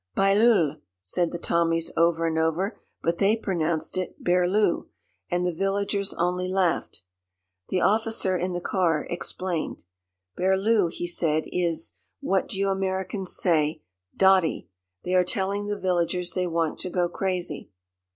"Bailleul," 0.15 0.77
said 1.03 1.31
the 1.31 1.37
Tommies 1.37 1.91
over 1.95 2.25
and 2.25 2.39
over, 2.39 2.81
but 3.03 3.19
they 3.19 3.35
pronounced 3.35 3.99
it 3.99 4.23
"Berlue," 4.23 4.87
and 5.29 5.45
the 5.45 5.53
villagers 5.53 6.15
only 6.15 6.47
laughed. 6.47 7.03
The 7.69 7.81
officer 7.81 8.35
in 8.35 8.53
the 8.53 8.61
car 8.61 9.05
explained. 9.11 9.83
"'Berlue,'" 10.35 10.89
he 10.91 11.05
said, 11.05 11.43
"is 11.51 11.99
what 12.19 12.49
do 12.49 12.57
you 12.57 12.69
Americans 12.69 13.35
say 13.37 13.83
dotty? 14.17 14.67
They 15.03 15.13
are 15.13 15.23
telling 15.23 15.67
the 15.67 15.77
villagers 15.77 16.31
they 16.33 16.47
want 16.47 16.79
to 16.79 16.89
go 16.89 17.07
crazy!" 17.07 17.69